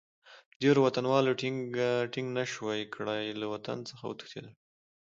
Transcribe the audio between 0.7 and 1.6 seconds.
وطنوالو